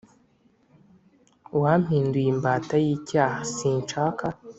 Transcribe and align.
wampinduye 1.61 2.27
imbata 2.33 2.75
yicyaha 2.85 3.39
sinshaka 3.55 4.25